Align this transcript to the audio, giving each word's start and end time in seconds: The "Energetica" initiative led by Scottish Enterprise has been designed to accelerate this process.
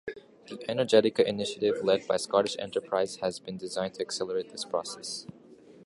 The 0.47 0.55
"Energetica" 0.67 1.23
initiative 1.23 1.83
led 1.83 2.07
by 2.07 2.17
Scottish 2.17 2.55
Enterprise 2.57 3.17
has 3.17 3.37
been 3.39 3.57
designed 3.57 3.93
to 3.93 4.01
accelerate 4.01 4.49
this 4.51 4.65
process. 4.65 5.27